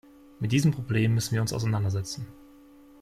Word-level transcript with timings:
Mit 0.39 0.51
diesem 0.51 0.71
Problem 0.71 1.13
müssen 1.13 1.35
wir 1.35 1.41
uns 1.41 1.53
auseinandersetzen. 1.53 2.25